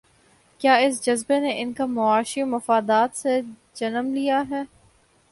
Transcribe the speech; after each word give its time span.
کیا 0.61 0.73
اس 0.75 1.01
جذبے 1.01 1.39
نے 1.39 1.51
ان 1.61 1.73
کے 1.73 1.85
معاشی 1.85 2.43
مفادات 2.43 3.17
سے 3.17 3.39
جنم 3.73 4.13
لیا 4.13 4.43
ہے؟ 4.49 4.63